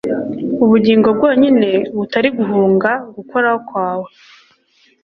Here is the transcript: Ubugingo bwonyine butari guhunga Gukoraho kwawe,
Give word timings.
Ubugingo 0.63 1.07
bwonyine 1.17 1.69
butari 1.97 2.29
guhunga 2.37 2.91
Gukoraho 3.15 3.57
kwawe, 3.67 4.07